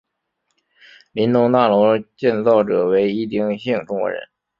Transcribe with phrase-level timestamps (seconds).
[1.11, 4.29] 林东大楼建造者为一丁姓中国人。